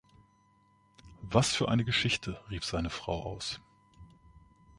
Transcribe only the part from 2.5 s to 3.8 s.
seine Frau aus.